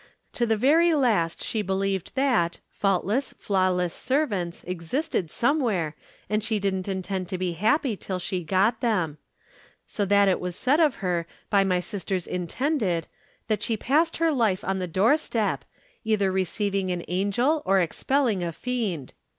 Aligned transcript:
To 0.33 0.47
the 0.47 0.57
very 0.57 0.95
last 0.95 1.43
she 1.43 1.61
believed 1.61 2.15
that, 2.15 2.59
faultless, 2.71 3.35
flawless 3.37 3.93
servants 3.93 4.63
existed 4.63 5.29
somewhere 5.29 5.95
and 6.27 6.43
she 6.43 6.57
didn't 6.57 6.87
intend 6.87 7.27
to 7.27 7.37
be 7.37 7.51
happy 7.51 7.95
till 7.95 8.17
she 8.17 8.43
got 8.43 8.79
them; 8.81 9.19
so 9.85 10.03
that 10.05 10.27
it 10.27 10.39
was 10.39 10.55
said 10.55 10.79
of 10.79 10.95
her 11.05 11.27
by 11.51 11.63
my 11.63 11.79
sister's 11.81 12.25
intended 12.25 13.05
that 13.47 13.61
she 13.61 13.77
passed 13.77 14.17
her 14.17 14.31
life 14.31 14.63
on 14.63 14.79
the 14.79 14.87
doorstep, 14.87 15.65
either 16.03 16.31
receiving 16.31 16.89
an 16.89 17.05
angel 17.07 17.61
or 17.63 17.79
expelling 17.79 18.41
a 18.43 18.51
fiend. 18.51 19.13